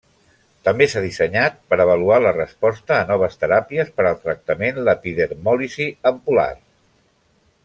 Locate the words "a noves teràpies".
2.97-3.93